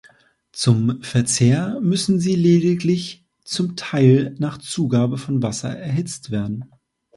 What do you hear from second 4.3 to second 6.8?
nach Zugabe von Wasser, erhitzt werden.